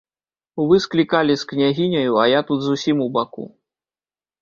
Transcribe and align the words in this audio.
Вы 0.69 0.79
склікалі 0.85 1.35
з 1.43 1.45
княгіняю, 1.53 2.17
а 2.25 2.27
я 2.37 2.43
тут 2.51 2.59
зусім 2.71 3.07
убаку. 3.09 3.51